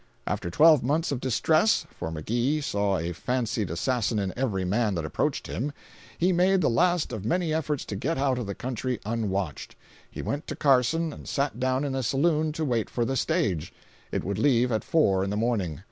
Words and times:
After 0.25 0.49
twelve 0.49 0.81
months 0.81 1.11
of 1.11 1.19
distress 1.19 1.85
(for 1.91 2.09
McGee 2.09 2.63
saw 2.63 2.97
a 2.97 3.13
fancied 3.13 3.69
assassin 3.69 4.17
in 4.17 4.33
every 4.35 4.65
man 4.65 4.95
that 4.95 5.05
approached 5.05 5.45
him), 5.45 5.71
he 6.17 6.33
made 6.33 6.61
the 6.61 6.71
last 6.71 7.13
of 7.13 7.23
many 7.23 7.53
efforts 7.53 7.85
to 7.85 7.95
get 7.95 8.17
out 8.17 8.39
of 8.39 8.47
the 8.47 8.55
country 8.55 8.99
unwatched. 9.05 9.75
He 10.09 10.23
went 10.23 10.47
to 10.47 10.55
Carson 10.55 11.13
and 11.13 11.27
sat 11.29 11.59
down 11.59 11.83
in 11.83 11.93
a 11.93 12.01
saloon 12.01 12.51
to 12.53 12.65
wait 12.65 12.89
for 12.89 13.05
the 13.05 13.15
stage—it 13.15 14.23
would 14.23 14.39
leave 14.39 14.71
at 14.71 14.83
four 14.83 15.23
in 15.23 15.29
the 15.29 15.37
morning. 15.37 15.79